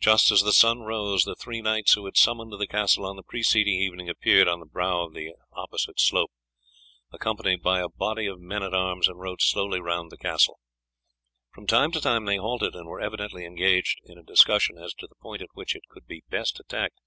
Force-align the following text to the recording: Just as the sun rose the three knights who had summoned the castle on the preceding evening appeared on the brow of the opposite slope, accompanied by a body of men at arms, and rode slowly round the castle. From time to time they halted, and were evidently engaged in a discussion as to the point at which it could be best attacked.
Just 0.00 0.32
as 0.32 0.40
the 0.42 0.52
sun 0.52 0.80
rose 0.80 1.22
the 1.22 1.36
three 1.36 1.62
knights 1.62 1.92
who 1.92 2.04
had 2.06 2.16
summoned 2.16 2.52
the 2.52 2.66
castle 2.66 3.06
on 3.06 3.14
the 3.14 3.22
preceding 3.22 3.74
evening 3.74 4.08
appeared 4.08 4.48
on 4.48 4.58
the 4.58 4.66
brow 4.66 5.04
of 5.04 5.14
the 5.14 5.36
opposite 5.52 6.00
slope, 6.00 6.32
accompanied 7.12 7.62
by 7.62 7.78
a 7.78 7.88
body 7.88 8.26
of 8.26 8.40
men 8.40 8.64
at 8.64 8.74
arms, 8.74 9.06
and 9.06 9.20
rode 9.20 9.40
slowly 9.40 9.78
round 9.78 10.10
the 10.10 10.18
castle. 10.18 10.58
From 11.54 11.68
time 11.68 11.92
to 11.92 12.00
time 12.00 12.24
they 12.24 12.38
halted, 12.38 12.74
and 12.74 12.88
were 12.88 12.98
evidently 13.00 13.44
engaged 13.44 14.00
in 14.02 14.18
a 14.18 14.24
discussion 14.24 14.78
as 14.78 14.94
to 14.94 15.06
the 15.06 15.14
point 15.22 15.42
at 15.42 15.54
which 15.54 15.76
it 15.76 15.86
could 15.88 16.06
be 16.08 16.24
best 16.28 16.58
attacked. 16.58 16.98